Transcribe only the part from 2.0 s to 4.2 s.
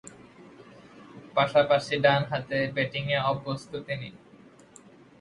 ডানহাতে ব্যাটিংয়ে অভ্যস্ত তিনি।